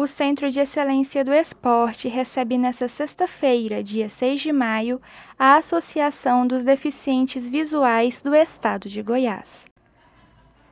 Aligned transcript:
O 0.00 0.06
Centro 0.06 0.50
de 0.50 0.58
Excelência 0.58 1.22
do 1.22 1.30
Esporte 1.30 2.08
recebe 2.08 2.56
nesta 2.56 2.88
sexta-feira, 2.88 3.82
dia 3.82 4.08
6 4.08 4.40
de 4.40 4.50
maio, 4.50 4.98
a 5.38 5.56
Associação 5.56 6.46
dos 6.46 6.64
Deficientes 6.64 7.46
Visuais 7.46 8.22
do 8.22 8.34
Estado 8.34 8.88
de 8.88 9.02
Goiás. 9.02 9.66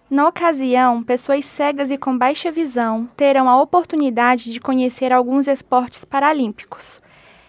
Na 0.09 0.27
ocasião, 0.27 1.03
pessoas 1.03 1.45
cegas 1.45 1.91
e 1.91 1.99
com 1.99 2.17
baixa 2.17 2.51
visão 2.51 3.07
terão 3.19 3.51
a 3.51 3.61
oportunidade 3.61 4.51
de 4.51 4.61
conhecer 4.61 5.13
alguns 5.13 5.47
esportes 5.47 6.07
paralímpicos. 6.07 6.99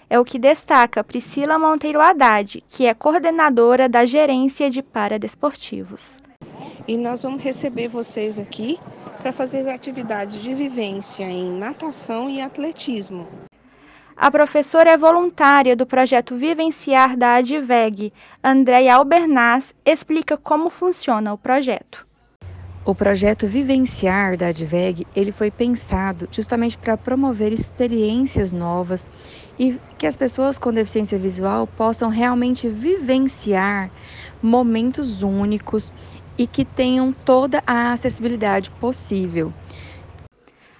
É 0.09 0.19
o 0.19 0.25
que 0.25 0.37
destaca 0.37 1.01
Priscila 1.01 1.57
Monteiro 1.57 2.01
Haddad, 2.01 2.61
que 2.67 2.87
é 2.87 2.93
coordenadora 2.93 3.87
da 3.87 4.03
Gerência 4.03 4.69
de 4.69 4.83
Paradesportivos. 4.83 6.17
E 6.85 6.97
nós 6.97 7.23
vamos 7.23 7.41
receber 7.41 7.87
vocês 7.87 8.37
aqui 8.37 8.77
para 9.19 9.31
fazer 9.31 9.69
atividades 9.69 10.41
de 10.41 10.53
vivência 10.53 11.23
em 11.23 11.51
natação 11.51 12.29
e 12.29 12.41
atletismo. 12.41 13.27
A 14.15 14.29
professora 14.29 14.91
é 14.91 14.97
voluntária 14.97 15.75
do 15.75 15.85
projeto 15.85 16.35
Vivenciar 16.35 17.15
da 17.15 17.35
Adveg, 17.35 18.11
Andréia 18.43 18.95
Albernaz, 18.95 19.73
explica 19.85 20.35
como 20.35 20.69
funciona 20.69 21.31
o 21.31 21.37
projeto. 21.37 22.05
O 22.85 22.95
projeto 22.95 23.45
Vivenciar 23.45 24.35
da 24.35 24.47
Adveg, 24.47 25.05
ele 25.15 25.31
foi 25.31 25.51
pensado 25.51 26.27
justamente 26.31 26.77
para 26.77 26.97
promover 26.97 27.53
experiências 27.53 28.51
novas 28.51 29.07
e 29.59 29.79
que 29.97 30.07
as 30.07 30.17
pessoas 30.17 30.57
com 30.57 30.73
deficiência 30.73 31.19
visual 31.19 31.67
possam 31.67 32.09
realmente 32.09 32.67
vivenciar 32.67 33.91
momentos 34.41 35.21
únicos 35.21 35.93
e 36.39 36.47
que 36.47 36.63
tenham 36.63 37.11
toda 37.11 37.61
a 37.67 37.91
acessibilidade 37.91 38.71
possível. 38.71 39.53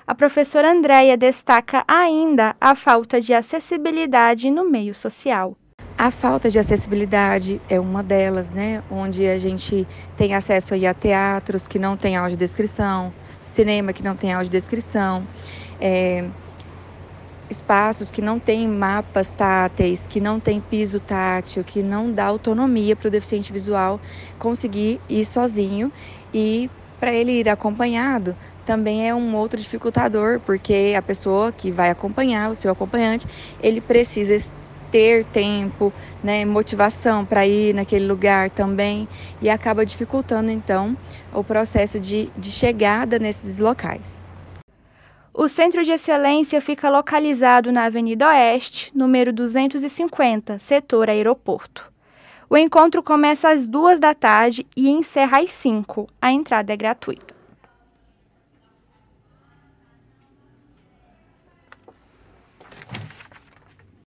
A 0.08 0.16
professora 0.16 0.72
Andréia 0.72 1.18
destaca 1.18 1.84
ainda 1.86 2.56
a 2.60 2.74
falta 2.74 3.20
de 3.20 3.34
acessibilidade 3.34 4.50
no 4.50 4.68
meio 4.68 4.96
social. 4.96 5.56
A 5.98 6.10
falta 6.10 6.50
de 6.50 6.58
acessibilidade 6.58 7.62
é 7.70 7.78
uma 7.78 8.02
delas, 8.02 8.52
né? 8.52 8.82
Onde 8.90 9.28
a 9.28 9.38
gente 9.38 9.86
tem 10.18 10.34
acesso 10.34 10.74
aí 10.74 10.88
a 10.88 10.94
teatros 10.94 11.68
que 11.68 11.78
não 11.78 11.98
tem 11.98 12.16
audiodescrição, 12.16 13.14
cinema 13.44 13.92
que 13.92 14.02
não 14.02 14.16
tem 14.16 14.34
audiodescrição, 14.34 15.28
é, 15.80 16.24
espaços 17.50 18.12
que 18.12 18.22
não 18.22 18.40
têm 18.40 18.68
mapas 18.68 19.32
táteis, 19.32 20.06
que 20.06 20.20
não 20.22 20.40
tem 20.40 20.62
piso 20.62 21.00
tátil, 21.00 21.64
que 21.64 21.82
não 21.84 22.12
dá 22.12 22.26
autonomia 22.26 22.96
para 22.96 23.08
o 23.08 23.12
deficiente 23.12 23.52
visual 23.52 24.00
conseguir 24.38 25.02
ir 25.10 25.26
sozinho 25.26 25.92
e 26.34 26.70
para 27.00 27.14
ele 27.14 27.32
ir 27.32 27.48
acompanhado 27.50 28.36
também 28.66 29.08
é 29.08 29.16
um 29.16 29.36
outro 29.36 29.60
dificultador, 29.60 30.40
porque 30.42 30.94
a 30.96 31.02
pessoa 31.02 31.52
que 31.52 31.72
vai 31.72 31.90
acompanhá-lo, 31.90 32.56
seu 32.56 32.72
acompanhante, 32.72 33.26
ele 33.60 33.82
precisa 33.82 34.38
ter 34.92 35.26
tempo, 35.26 35.94
né, 36.22 36.46
motivação 36.46 37.26
para 37.26 37.46
ir 37.48 37.74
naquele 37.74 38.06
lugar 38.08 38.50
também 38.52 39.08
e 39.42 39.50
acaba 39.50 39.86
dificultando 39.86 40.52
então 40.52 40.98
o 41.32 41.44
processo 41.44 42.00
de, 42.00 42.32
de 42.36 42.52
chegada 42.52 43.20
nesses 43.20 43.60
locais. 43.60 44.29
O 45.34 45.48
Centro 45.48 45.84
de 45.84 45.92
Excelência 45.92 46.60
fica 46.60 46.90
localizado 46.90 47.72
na 47.72 47.86
Avenida 47.86 48.28
Oeste, 48.28 48.92
número 48.96 49.32
250, 49.32 50.58
setor 50.58 51.10
aeroporto. 51.10 51.90
O 52.50 52.58
encontro 52.58 53.04
começa 53.04 53.50
às 53.50 53.68
duas 53.68 54.00
da 54.00 54.16
tarde 54.16 54.66
e 54.76 54.90
encerra 54.90 55.40
às 55.40 55.52
cinco. 55.52 56.10
A 56.20 56.32
entrada 56.32 56.74
é 56.74 56.78
gratuita. 56.78 57.39